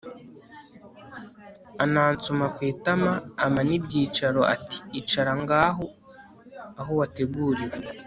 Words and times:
anansoma 1.83 2.45
kwitama 2.55 3.11
ampa 3.43 3.61
nibyicaro 3.67 4.41
ati 4.55 4.77
icara 4.99 5.33
ngaho 5.41 5.85
aho 6.79 6.91
wateguriwe 6.99 7.77